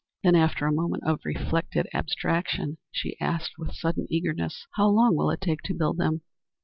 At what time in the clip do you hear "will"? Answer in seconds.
5.15-5.29